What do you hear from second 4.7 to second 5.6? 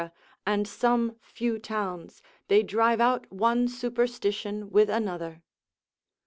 with another.